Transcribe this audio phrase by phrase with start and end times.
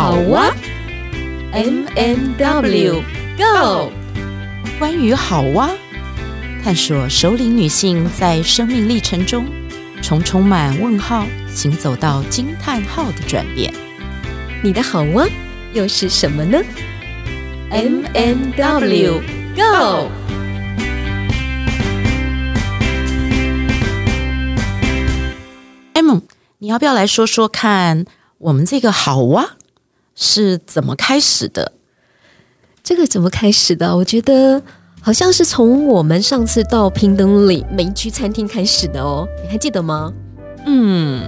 [0.00, 0.54] 好哇
[1.50, 3.02] ，M M W
[3.36, 3.90] Go，
[4.78, 5.68] 关于好哇，
[6.62, 9.44] 探索首领女性在生命历程中
[10.00, 13.74] 从充满问号行走到惊叹号的转变。
[14.62, 15.26] 你的好哇
[15.72, 16.62] 又是什么呢
[17.70, 19.20] ？M M W
[19.56, 20.08] Go。
[25.94, 26.18] M，
[26.58, 28.04] 你要不要来说说看，
[28.38, 29.56] 我们这个好哇
[30.20, 31.72] 是怎么开始的？
[32.82, 33.96] 这个怎么开始的？
[33.96, 34.60] 我觉得
[35.00, 40.12] 好像是从我们上次到平等里美居餐厅开始的哦，你还记得吗？
[40.66, 41.22] 嗯，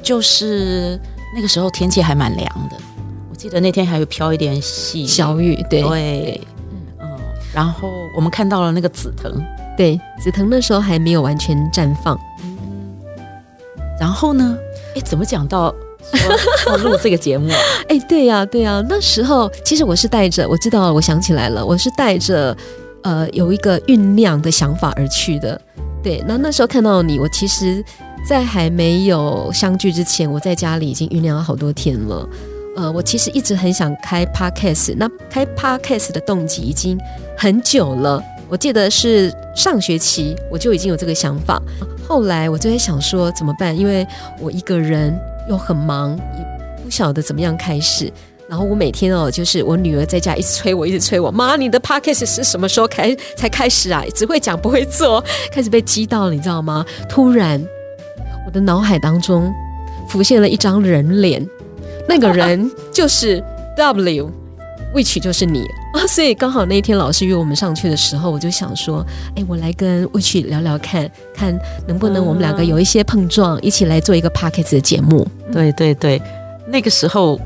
[0.00, 0.98] 就是
[1.34, 2.76] 那个时候天气还蛮凉的，
[3.28, 6.40] 我记得那天还有飘一点细小雨，对对，
[7.00, 7.18] 嗯，
[7.52, 9.32] 然后我们看到了那个紫藤，
[9.76, 12.16] 对，紫藤那时候还没有完全绽放。
[13.98, 14.56] 然后呢？
[14.94, 15.74] 哎，怎么讲到
[16.66, 17.50] 要 录这个节目？
[17.88, 18.84] 哎，对呀，对呀。
[18.88, 22.56] 那时候其实我是带着，我知道，我想起来了，我是带着
[23.02, 25.60] 呃有一个酝酿的想法而去的。
[26.02, 27.82] 对，那那时候看到你，我其实，
[28.28, 32.28] 在还没有相聚之前，我在家里已经酝酿了好多天了。
[32.76, 36.96] 呃，我其实一直很想开 podcast，那开 podcast 的动机已经
[37.36, 38.22] 很久了。
[38.48, 41.60] 我记得是上学期我就已经有这个想法，
[42.06, 44.06] 后来我就在想说怎么办，因为
[44.40, 45.12] 我一个人
[45.48, 48.10] 又很忙，也不晓得怎么样开始。
[48.48, 54.02] 然后我每天哦，就是我女儿在家一直催我，一直催我，妈，你的 podcast 是什么时候开才开始啊？
[54.14, 56.84] 只会讲不会做，开始被激到了，你知道吗？
[57.10, 57.62] 突然
[58.46, 59.52] 我的脑海当中
[60.08, 61.46] 浮现了一张人脸，
[62.08, 63.44] 那个人就是
[63.76, 64.30] W
[64.92, 65.66] W，which 就是你。
[65.92, 75.26] 啊，所以刚好那一天老师约我们上去的时候，我就想说，哎，我来跟 Witch 聊聊看，看能不能我们两个有一些碰撞，嗯、一起来做一个 Podcast 的节目。
[75.50, 76.20] 对对对，
[76.68, 77.36] 那个时候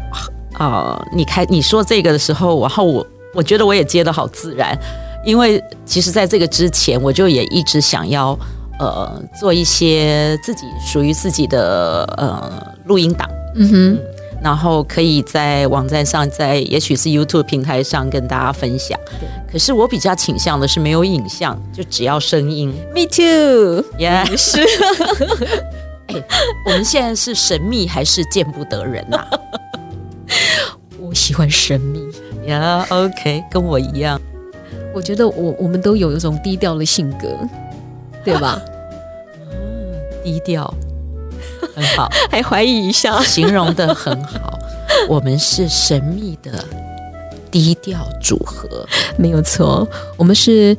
[0.54, 4.76] 啊、呃，你开你说这个的时候，然后我我觉得我也接得好自然，
[5.24, 8.36] 因为其实在这个之前，我就也一直想要
[8.80, 13.28] 呃做一些自己属于自己的呃录音档。
[13.54, 13.98] 嗯哼。
[14.42, 18.98] 嗯然后可以在网站上，在也许是 YouTube 平台上跟大家分享。
[19.20, 22.74] 对，可是我比较倾向的是没有影像，就只要声音。
[22.92, 24.60] Me too，Yeah，是。
[26.08, 26.16] 哎，
[26.66, 29.30] 我们现在是神秘还是见不得人呐、啊？
[31.00, 32.00] 我喜欢神秘。
[32.46, 34.20] 呀、yeah，OK，跟我一样。
[34.92, 37.28] 我觉得我我们都有一种低调的性格，
[38.24, 38.60] 对吧？
[39.52, 39.94] 嗯，
[40.24, 40.74] 低调。
[41.74, 44.58] 很好， 还怀疑一下，形容的很好。
[45.08, 46.64] 我们是神秘的
[47.50, 49.88] 低调组合，没有错。
[50.16, 50.76] 我们是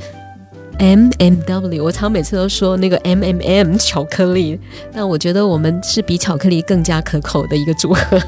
[0.77, 4.59] M M W，我常每次都说那个 M M M 巧克力，
[4.93, 8.19] 但我觉得我们是比巧克力更加可口的一个组合，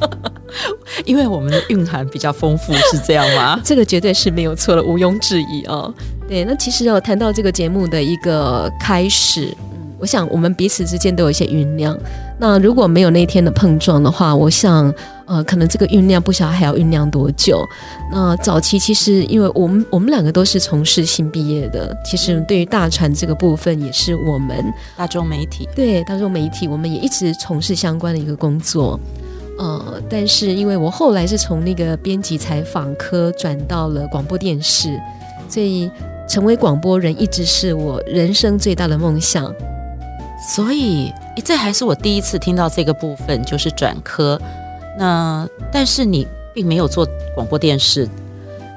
[1.04, 3.60] 因为我们的蕴含比较丰富，是这样吗？
[3.64, 5.94] 这个绝对是没有错的，毋庸置疑啊、哦。
[6.28, 9.54] 对，那其实要谈到这个节目的一个开始。
[10.00, 11.96] 我想，我们彼此之间都有一些酝酿。
[12.38, 14.92] 那如果没有那天的碰撞的话，我想，
[15.26, 17.62] 呃，可能这个酝酿不晓得还要酝酿多久。
[18.10, 24.64] 那早期其实，因为我们我们两个都是从事新毕业的，其实对于大传这个部分，也是我们
[24.96, 28.98] 大众媒体，对大众媒体，我们也一直从事相关的一个工作。
[29.58, 34.98] 呃，但是因为我后来是从那个编辑采访科转到了广播电视，
[35.46, 35.90] 所以
[36.26, 39.54] 成为广播人一直是我人生最大的梦想。
[40.40, 41.12] 所以，
[41.44, 44.40] 这还是我第一次听到这个部分，就是转科。
[44.98, 48.08] 那但是你并没有做广播电视，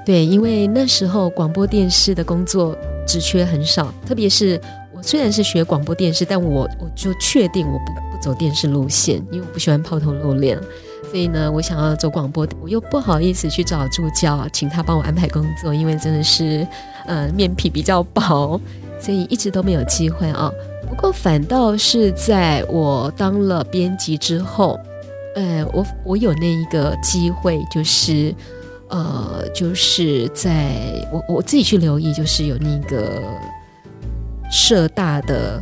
[0.05, 4.59] 对，因为那时候广播电视的工作职缺很少，特别是
[4.93, 10.59] 我虽然是学广播电视，但我我就确定我不不走电视路线，因为我不喜欢抛头露脸。
[11.09, 16.67] 所以呢，我想要走广播，我又不好意思去找助教，请他帮我安排工作，因为真的是
[17.05, 18.59] 呃面皮比较薄，
[18.99, 20.51] 所以一直都没有机会啊。
[20.93, 24.79] 不过反倒是在我当了编辑之后，
[25.33, 28.33] 呃，我我有那一个机会，就是
[28.89, 30.75] 呃，就是在
[31.11, 33.23] 我我自己去留意，就是有那个
[34.51, 35.59] 社大的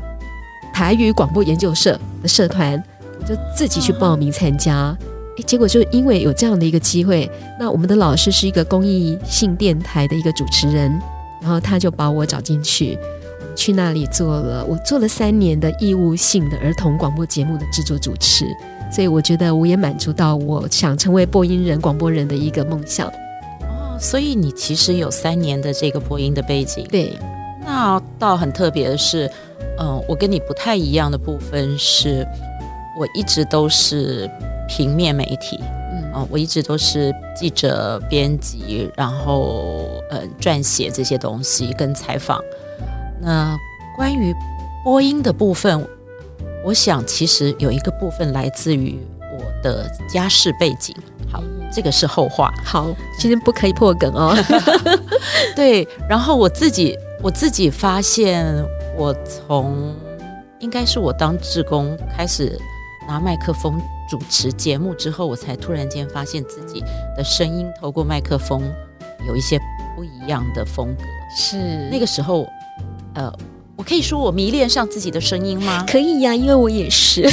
[0.73, 2.83] 台语广播研究社的社团，
[3.21, 4.93] 我就自己去报名参加。
[5.37, 10.91] 诶，结果就因为有这样的一个机会，那我们的老师是一个公益性电台的一个主持人，
[11.41, 12.99] 然后他就把我找进去。
[13.55, 18.45] 去那里做了，我做了三年的义务性的儿童广播节目的制作主持，
[18.91, 23.07] 所以我觉得我也满足到我想成为播音人、广播人的一个梦想。
[23.61, 26.85] 哦，所以你其实有三年的这个播音的背景。
[26.89, 27.13] 对，
[27.63, 29.27] 那倒很特别的是，
[29.77, 32.25] 嗯、呃，我跟你不太一样的部分是，
[32.97, 34.29] 我一直都是
[34.67, 35.59] 平面媒体，
[35.91, 42.41] 嗯啊、我一直都是记者、编辑，然后呃撰写这些东西跟采访。
[43.21, 43.55] 那
[43.95, 44.35] 关于
[44.83, 45.87] 播音的部分，
[46.65, 48.99] 我想其实有一个部分来自于
[49.37, 50.95] 我的家世背景。
[51.31, 51.41] 好，
[51.71, 52.51] 这个是后话。
[52.65, 52.87] 好，
[53.19, 54.35] 今天不可以破梗哦。
[55.55, 58.45] 对，然后我自己我自己发现，
[58.97, 59.95] 我从
[60.59, 62.59] 应该是我当志工开始
[63.07, 63.79] 拿麦克风
[64.09, 66.83] 主持节目之后，我才突然间发现自己
[67.15, 68.61] 的声音透过麦克风
[69.27, 69.59] 有一些
[69.95, 71.03] 不一样的风格。
[71.33, 72.45] 是那个时候，
[73.13, 73.31] 呃，
[73.75, 75.85] 我可以说我迷恋上自己的声音吗？
[75.87, 77.27] 可以呀、啊，因为我也是。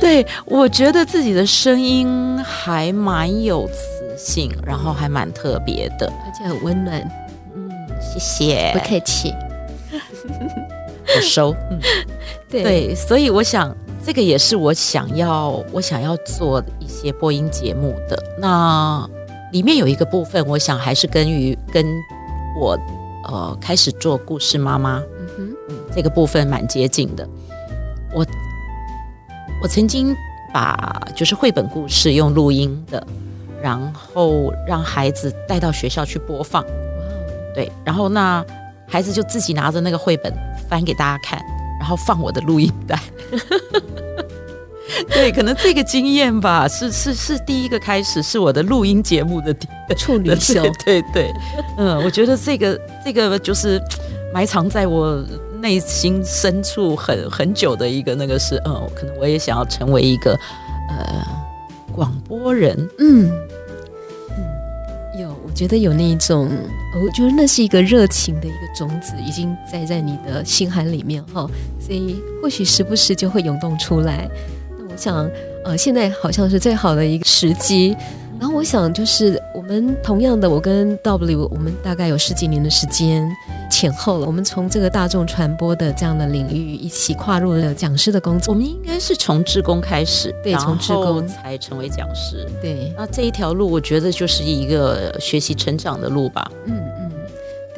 [0.00, 7.00] 对，我觉得自己的声音还蛮有磁性，然后还蛮特别的，而且很温暖。
[7.54, 9.32] 嗯，谢谢，不客气。
[11.16, 11.54] 我收。
[11.70, 11.78] 嗯，
[12.48, 18.22] 对对，所以我想，这个也是我想要我想要做一些播音节目的。
[18.38, 19.08] 那
[19.52, 21.84] 里面有一个部分，我想还是跟于跟
[22.58, 22.78] 我
[23.24, 27.28] 呃开始做故事妈妈，嗯哼，嗯，这个部分蛮接近的。
[28.12, 28.26] 我
[29.62, 30.14] 我曾经
[30.52, 33.06] 把就是绘本故事用录音的，
[33.62, 36.62] 然后让孩子带到学校去播放。
[36.64, 38.44] 哇哦，对，然后那
[38.88, 40.32] 孩子就自己拿着那个绘本
[40.68, 41.40] 翻给大家看，
[41.78, 42.98] 然后放我的录音带。
[45.08, 49.66] 对，可能这个经验吧，是是是第一个开始，是我的录音节目的第
[49.96, 50.62] 处女 秀。
[50.62, 51.32] 对对对，
[51.76, 53.80] 嗯，我觉得这个这个就是
[54.32, 55.24] 埋藏在我
[55.60, 60.32] 内心深处很很久的一个那个是，嗯，可能我也想要成为一个
[60.88, 61.24] 呃
[61.92, 62.76] 广播人。
[62.98, 63.30] 嗯
[64.30, 66.48] 嗯，有，我觉得有那一种，
[67.04, 71.46] 我觉得那是一个热情的一个种子，已经栽在你的心海里面哈，
[71.78, 74.28] 所以或许时不时就会涌动出来。
[75.02, 75.30] 那我想，
[75.64, 77.96] 呃，现在好像是最好的一个时机。
[78.38, 83.30] 然后我想，就是我们同样的，我跟 W，我们大概有十几年的时间
[83.70, 84.26] 前后了。
[84.26, 88.54] 我们从这个大众传播的这样的领域一起跨入了讲师的工作。
[88.54, 92.46] 我们应该是从志工开始，对，从志工才成为讲师。
[92.62, 96.50] 对，那这一条路，我觉得就是一个学习成长的路吧。
[96.64, 96.99] 嗯嗯，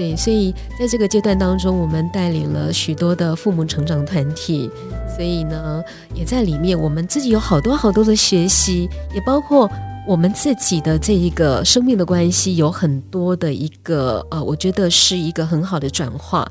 [0.03, 4.69] 对，所以在这个阶段当中，我们带领了许多的父母成长团体，
[5.15, 5.81] 所以呢，
[6.13, 9.71] 也在里面，我们自己有好多好多的学习，也包括。
[10.05, 16.45] 我们自己的这一个生命的关系有很多的一个呃，我觉得是一个很好的转化，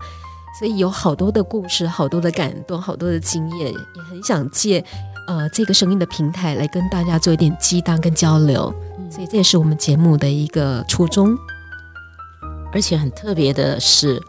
[0.57, 4.81] 所以有好多的故事，好多的感动，好多的经验，也很想借
[5.27, 8.73] 呃这个声音的平台来跟大家做一点激荡跟交流，
[9.09, 11.37] 所以这也是我们节目的一个初衷。
[12.73, 14.19] 而且很特别的是，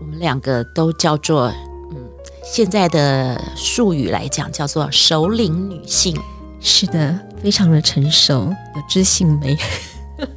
[0.00, 1.52] 我们两个都叫做
[1.90, 1.96] 嗯，
[2.44, 6.16] 现在的术语来讲叫做首领女性。
[6.64, 9.56] 是的，非常的成熟，有知性美。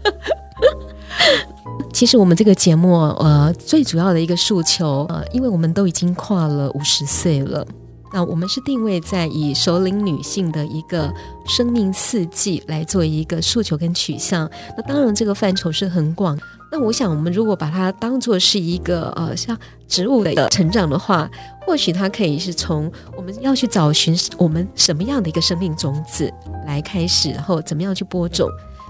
[1.94, 7.66] 其实我们这个节目，呃，最主要的一个诉求，呃，因为我们都已经跨了五十岁了，
[8.12, 11.14] 那我们是定位在以首领女性的一个
[11.48, 14.50] 生命四季来做一个诉求跟取向。
[14.76, 16.38] 那当然，这个范畴是很广。
[16.76, 19.58] 那我想，我们如果把它当做是一个呃，像
[19.88, 21.30] 植物的成长的话，
[21.66, 26.30] 或许它可以是从我们要去找寻我们什么样的一个生命种子
[26.68, 28.50] 来开始，然后怎么样去播种，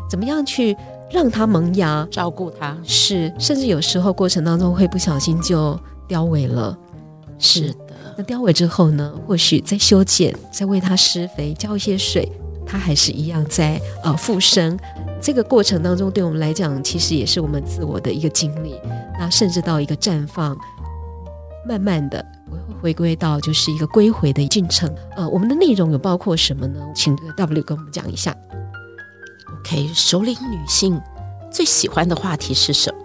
[0.09, 0.75] 怎么样去
[1.11, 6.75] 让它萌芽，照顾它，是，甚至有时候过程当中会不小心就凋萎了。
[7.37, 7.77] 是的，
[8.17, 12.27] 那凋萎之后呢，或许再修剪，再为它施肥，浇一些水，
[12.65, 14.77] 它还是一样在呃复生。
[15.21, 18.79] 这个过程当中，对我们来讲，其实也是我们自我的一个经历。
[19.19, 20.55] 那甚至到一个绽放，
[21.67, 24.93] 慢慢的会回归到就是一个归回的进程。
[25.15, 26.79] 呃，我们的内容有包括什么呢？
[26.93, 28.35] 请 W 跟我们讲一下。
[29.61, 31.01] OK，首领女性
[31.51, 33.04] 最喜欢的话题是什么？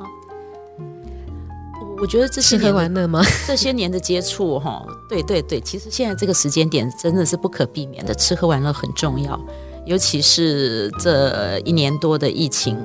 [2.00, 3.23] 我觉得这是吃喝玩乐吗？
[3.47, 9.38] 这些年的接触，哈，对对对，其实现在这个时间点真的是不可避免的，吃喝玩乐很重要。
[9.85, 12.76] 尤其是这一年多的疫情，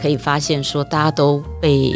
[0.00, 1.92] 可以发现说大家都被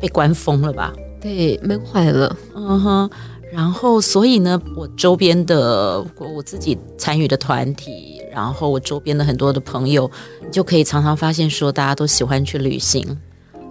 [0.00, 0.92] 被关封了吧？
[1.20, 2.36] 对，闷坏了。
[2.54, 3.10] 嗯哼。
[3.50, 10.08] 然后，所以呢，我周边的我我自己参与的团体，然后我周边的很多的朋友，
[10.44, 13.02] 你就可以常常发现说，大家都喜欢去旅行，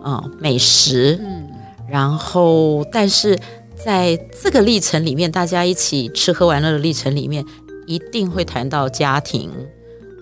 [0.01, 1.47] 啊、嗯，美食，嗯，
[1.89, 3.37] 然后，但是
[3.75, 7.45] 在这个历程里面，大家一起吃喝玩乐的历程里面，
[7.85, 9.51] 一定会谈到家庭。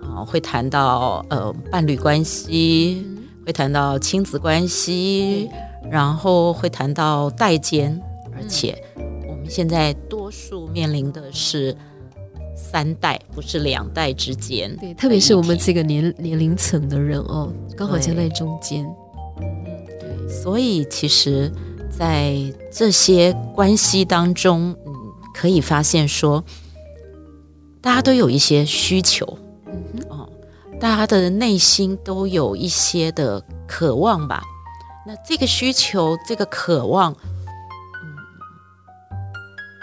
[0.02, 3.04] 啊，会谈到呃伴侣关系，
[3.44, 5.50] 会谈到亲子关系，
[5.90, 8.00] 然后会谈到代间，
[8.36, 8.78] 而且
[9.28, 11.76] 我们现在多数面临的是
[12.56, 14.74] 三代，不是两代之间。
[14.78, 18.86] 对，特别是我们这个年年龄层的人哦，刚好夹在中间。
[20.46, 21.52] 对，所以其实，
[21.90, 22.36] 在
[22.72, 24.94] 这些关系当中，嗯，
[25.34, 26.44] 可以发现说，
[27.82, 29.26] 大家都有一些需求，
[29.66, 30.30] 嗯哼，哦，
[30.80, 34.44] 大家的内心都有一些的渴望吧。
[35.08, 38.16] 那这个需求，这个渴望，嗯，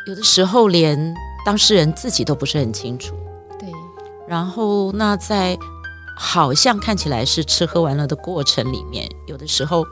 [0.06, 1.14] 有的时候连
[1.44, 3.14] 当事人自己都不是很清楚。
[3.58, 3.68] 对。
[4.28, 5.58] 然后，那在
[6.16, 9.84] 好像看起来是吃喝玩乐的过程里面，有的时候，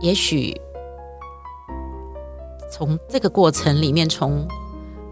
[0.00, 0.58] 也许
[2.70, 4.46] 从这个过程里面，从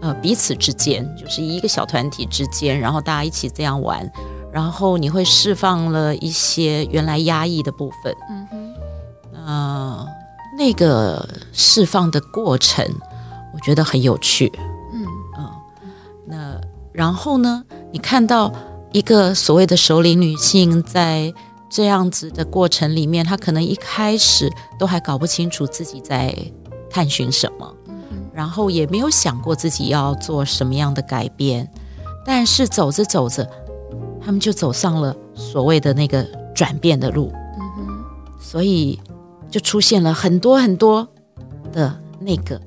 [0.01, 4.09] 呃彼此之间，就是一个小团体之间，然后大家一起这样玩，
[4.51, 8.15] 然后你会释放了一些原来压抑的部分。
[8.29, 8.73] 嗯哼。
[9.45, 10.07] 呃，
[10.57, 12.85] 那个释放的过程，
[13.53, 14.51] 我觉得很有趣。
[14.93, 15.05] 嗯
[15.37, 15.51] 嗯、呃，
[16.27, 16.61] 那
[16.91, 18.53] 然后呢，你看到
[18.91, 21.33] 一个所谓的首领女性在
[21.69, 26.35] 这样子的过程里面，他可能一开始都还搞不清楚自己在
[26.89, 27.75] 探寻什么，
[28.33, 31.69] 然后也没有想过自己要做什么样的改变，
[32.25, 33.47] 但是走着走着，
[34.19, 36.23] 他们就走上了所谓的那个
[36.55, 37.31] 转变的路。
[37.59, 38.03] 嗯，
[38.39, 38.99] 所以。
[39.51, 41.07] 就出现了很多很多
[41.73, 42.61] 的那个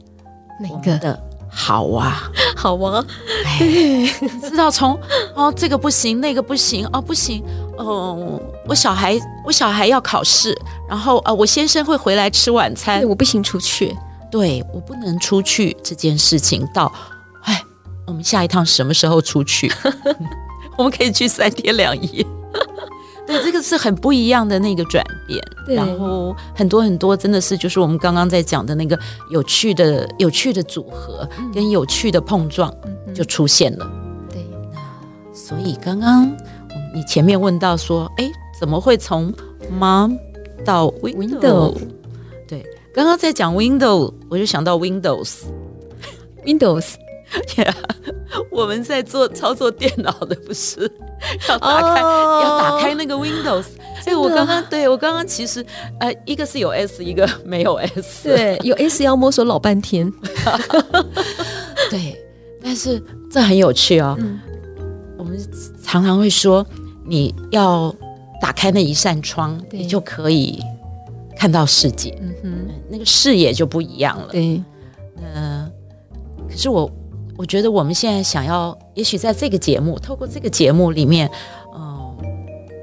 [0.60, 0.98] 那个？
[0.98, 2.28] 的好啊，
[2.58, 3.06] 好啊，
[3.46, 4.04] 哎，
[4.42, 4.98] 知道从
[5.36, 7.40] 哦这个不行，那个不行哦不行
[7.84, 10.56] 哦，我小孩我小孩要考试，
[10.88, 13.96] 然后呃我先生会回来吃晚餐，我不行出去，
[14.30, 16.92] 对我不能出去这件事情到
[17.42, 17.62] 哎，
[18.06, 19.72] 我们下一趟什么时候出去？
[20.78, 22.26] 我们可以去三天两夜。
[23.24, 25.76] 对，这个是很不一样的那个转变，对。
[25.76, 28.98] 然后很多很多真的是就是我们刚刚在讲的那个
[29.30, 32.74] 有趣的、有趣的组合跟有趣的碰撞
[33.14, 33.88] 就出现了。
[34.28, 34.44] 对，
[35.32, 36.34] 所以刚刚
[36.94, 39.32] 你前面问到说，哎，怎么会从
[39.72, 40.18] Mom
[40.64, 41.74] 到 Window？, Window
[42.46, 46.94] 对，刚刚在讲 Window，我就想到 Windows，Windows。
[47.56, 47.72] Yeah,
[48.50, 50.80] 我们在做操作电脑的，不是
[51.48, 53.64] 要打开、oh, 要打开那个 Windows。
[54.04, 55.64] 所以我刚刚对我刚刚其实
[55.98, 58.28] 呃，一个是有 S，一个没有 S。
[58.28, 60.12] 对，有 S 要摸索老半天。
[61.88, 62.22] 对，
[62.62, 64.14] 但是这很有趣哦。
[64.20, 64.38] 嗯、
[65.16, 65.40] 我们
[65.82, 66.66] 常常会说，
[67.06, 67.94] 你要
[68.40, 70.62] 打开那一扇窗，你就可以
[71.36, 72.16] 看到世界。
[72.20, 74.28] 嗯哼，那个视野就不一样了。
[74.30, 74.62] 对，
[75.34, 75.70] 呃，
[76.48, 76.90] 可是我。
[77.34, 81.28] 我觉得我们现在想要，也许在这个节目，透过这个节目里面，
[81.74, 82.16] 嗯、呃，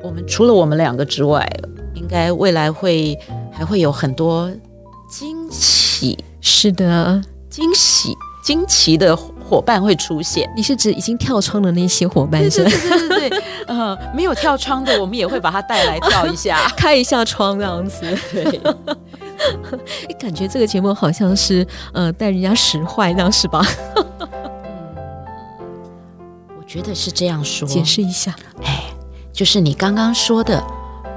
[0.04, 1.48] 我们除了我们两个之外，
[1.94, 3.18] 应该未来会
[3.52, 4.52] 还会有很多
[5.08, 10.52] 惊喜，是的，惊喜惊奇的伙伴会出现。
[10.56, 12.64] 你是指已经跳窗的那些伙伴是？
[12.64, 13.09] 对对对
[13.70, 18.02] 呃，没有跳窗的，我们也会把它带来跳一下， 开一下窗这样子。
[18.32, 18.60] 对，
[20.20, 23.64] 感觉这个节目好像是呃带人家使坏那样是吧？
[26.58, 28.36] 我觉得是这样说，解释一下。
[28.64, 28.86] 哎，
[29.32, 30.64] 就是你刚刚说的，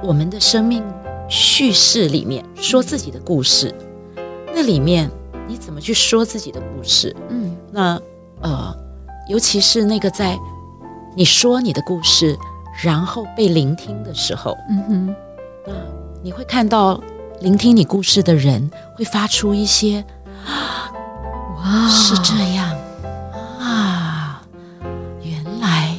[0.02, 0.84] 我们的生命
[1.28, 3.74] 叙事里面说自己的故事，
[4.54, 5.10] 那里面
[5.48, 7.16] 你怎么去说自己的故事？
[7.30, 7.98] 嗯，那
[8.42, 8.76] 呃，
[9.28, 10.38] 尤其是那个在
[11.14, 12.36] 你说你的故事，
[12.82, 15.16] 然后被聆听的时候，嗯哼，
[15.66, 15.72] 那
[16.22, 17.00] 你会看到
[17.40, 20.04] 聆听你故事的人会发出一些，
[21.56, 22.76] 哇，是这样
[23.60, 24.42] 啊，
[25.22, 25.96] 原来”，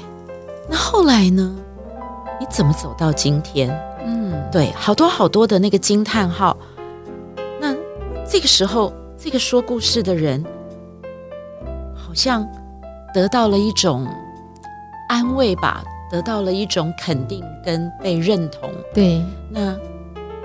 [0.69, 0.75] 那。
[0.75, 1.55] 后来呢？
[2.39, 3.69] 你怎么走到今天？
[4.05, 6.57] 嗯，对，好多好多的那个惊叹号。
[7.59, 7.73] 那
[8.27, 10.43] 这个时候，这个说故事的人
[11.95, 12.47] 好像
[13.13, 14.07] 得到了一种
[15.09, 18.69] 安慰吧，得到了一种肯定跟被认同。
[18.93, 19.75] 对，那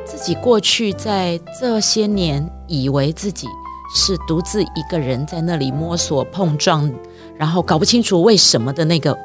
[0.04, 3.46] 自己过去在这些年以为自己
[3.94, 6.90] 是独自一个人在那里摸索碰撞，
[7.36, 9.16] 然后搞不清楚为什么的那个。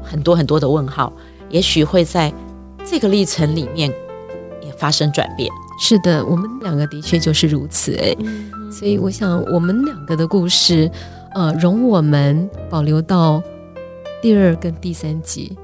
[0.00, 1.12] 很多很多的问号，
[1.50, 2.32] 也许会在
[2.82, 3.92] 这个历程里面
[4.62, 5.50] 也发生转变。
[5.78, 10.90] 是的，我们两个的确就是如此哎，嗯、所以我想我们两个的故事，
[11.34, 13.42] 呃，容我们保留到
[14.20, 15.56] 第二跟第三集。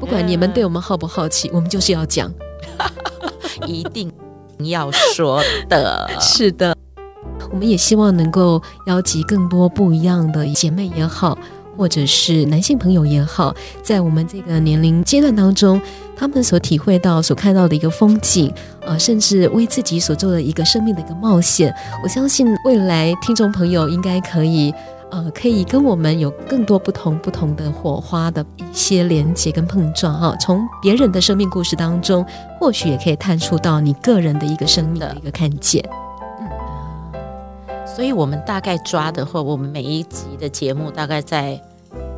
[0.00, 2.32] 不管你们对我们好不好奇，我们就是要讲，
[3.66, 4.12] 一定
[4.58, 6.10] 要说的。
[6.20, 6.76] 是的，
[7.50, 11.38] 我们也希望能够邀集更多不一样的姐妹也好。
[11.74, 15.80] 或者是男性朋友也好，在我们这个年龄阶段当中，
[16.14, 24.72] 他们所体会到、所看到的一个风景，呃，甚至为自己所做的一个生命的一个冒险，我相信未来听众朋友应该可以
[25.12, 30.34] 呃，可以跟我们有更多不同不同的火花的一些连接跟碰撞哈。
[30.40, 32.24] 从别人的生命故事当中，
[32.58, 35.86] 或许也可以探出到你个人的一个生命的一个看见。
[36.40, 36.48] 嗯，
[37.86, 41.60] 所以我们大概抓的话，我们每一集的节目大概在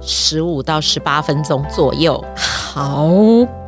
[0.00, 2.24] 十五到十八分钟左右。
[2.36, 3.08] 好，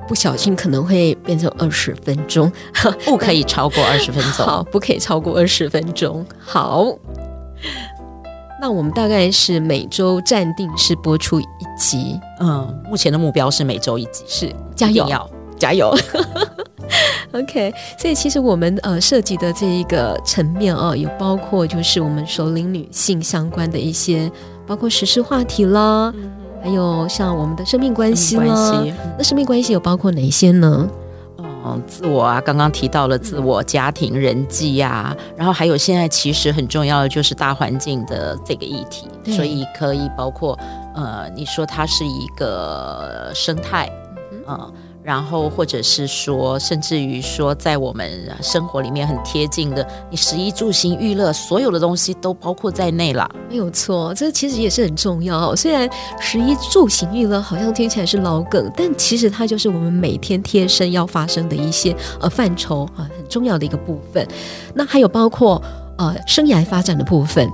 [0.07, 2.53] 不小心可能会变成二十分钟，
[3.05, 4.47] 不可以超过二十分钟。
[4.47, 6.25] 好，不可以超过二十分钟。
[6.39, 6.87] 好。
[8.61, 11.45] 那我们大概是每周暂定是播出一
[11.79, 15.07] 集，嗯，目前的目标是每周一集，是加油，
[15.59, 15.95] 加油，
[17.33, 17.73] OK。
[17.99, 24.31] 所以其实我们呃涉及的这一个层面哦，有包括就是我们首领女性相关的一些，
[24.67, 26.33] 包括时事话题啦，嗯、
[26.63, 28.83] 还有像我们的生命关系啦，
[29.19, 30.89] 那生命关系有包括哪些呢？
[31.67, 40.57] 嗯，自我啊，刚刚提到了自我、家庭、人际呀、啊，然后还有现在其实很重要的就是大环境的这个议题，所以可以包括
[40.95, 43.91] 呃，你说它是一个生态，
[44.33, 44.43] 嗯。
[44.47, 44.73] 呃
[45.07, 53.31] 然后，或者是说，甚至于说，在我们生活里面很贴近的，你食衣住行娱乐，所有的东西都包括在内了。
[53.49, 55.55] 没有错，这其实也是很重要。
[55.55, 64.27] 虽然食衣住行娱乐好像听起来是老梗，但其实它就是我们每天贴身要发生的一些呃范畴啊，很重要的一个部分。
[64.75, 65.63] 那还有包括
[65.99, 67.49] 呃生涯发展的部分，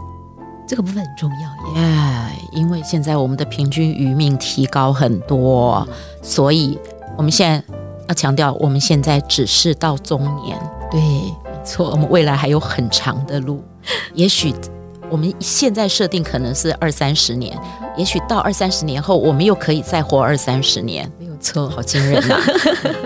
[0.67, 1.37] 这个部分很重要
[1.75, 1.83] 耶。
[1.83, 5.87] Yeah, 因为现在我们的平均余命提高很多，
[6.23, 6.79] 所以。
[7.23, 7.63] 我们现在
[8.09, 10.59] 要强调，我们现在只是到中年，
[10.91, 11.33] 对，没
[11.65, 13.63] 错，我们未来还有很长的路。
[14.13, 14.53] 也许
[15.09, 17.57] 我们现在设定可能是二三十年，
[17.97, 22.43] 也许到二三十年后，我们又可以再活二三十年，没有错，好惊人呐、啊！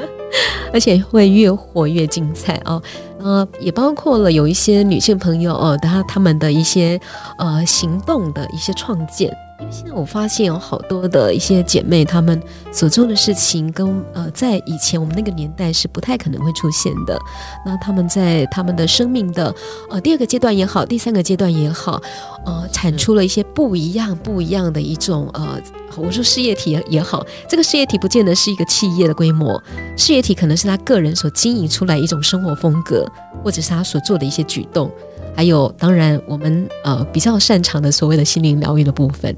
[0.72, 2.82] 而且会越活越精彩哦。
[3.18, 6.98] 呃，也包括了有一些女性朋友哦，她她们的一些
[7.36, 9.30] 呃行动的一些创建。
[9.58, 12.40] 因为现在我发现有好多的一些姐妹，她们
[12.72, 17.18] 所做的事情跟呃，在以前我们那个年代是不太可能会出现的。
[17.64, 19.54] 那她们在她们的生命的
[19.88, 22.00] 呃第二个阶段也好，第三个阶段也好，
[22.44, 25.58] 呃，产出了一些不一样、不一样的一种呃，
[25.96, 29.62] 我说事业体也好，这个事业体不见得是一个企业的规模，
[29.96, 33.10] 事业体可能是她个人所经营出来一种生活风格，
[33.42, 34.90] 或者是她所做的一些举动。
[35.34, 39.36] 还有，当然，我们呃比较擅长的所谓的心灵疗愈的部分。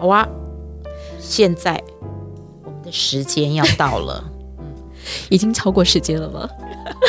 [0.00, 0.26] 好啊，
[1.18, 1.78] 现在
[2.64, 4.24] 我们的时间要到了，
[4.58, 4.64] 嗯，
[5.28, 6.48] 已经超过时间了吗？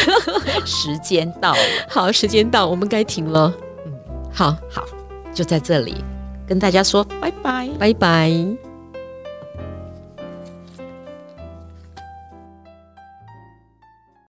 [0.66, 3.54] 时间到了，好，时间到，我们该停了。
[3.86, 3.94] 嗯，
[4.32, 4.84] 好，好，
[5.34, 6.04] 就在这里
[6.46, 8.71] 跟大家说拜拜，拜拜。